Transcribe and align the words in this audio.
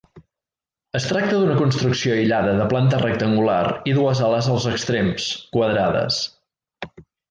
Es 0.99 1.05
tracta 1.09 1.33
d'una 1.41 1.57
construcció 1.59 2.15
aïllada 2.15 2.57
de 2.63 2.67
planta 2.73 3.03
rectangular 3.05 3.61
i 3.93 3.97
dues 4.01 4.25
ales 4.33 4.53
als 4.57 4.69
extrems, 4.75 5.33
quadrades. 5.57 6.23